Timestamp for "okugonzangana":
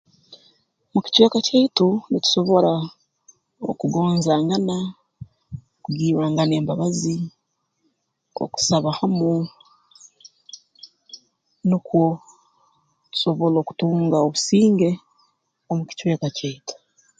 3.69-4.77